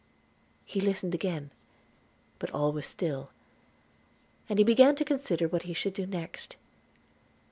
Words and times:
He 0.65 0.81
listened 0.81 1.13
again; 1.13 1.51
but 2.39 2.49
all 2.49 2.71
was 2.71 2.87
still, 2.87 3.29
and 4.49 4.57
he 4.57 4.65
began 4.65 4.95
to 4.95 5.05
consider 5.05 5.47
what 5.47 5.61
he 5.69 5.75
should 5.75 5.93
do 5.93 6.07
next. 6.07 6.55